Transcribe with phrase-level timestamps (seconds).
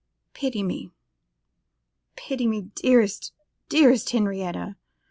[0.33, 0.89] Pity me,
[2.15, 3.33] pity me, dearest,
[3.69, 4.75] dearest Henrietta.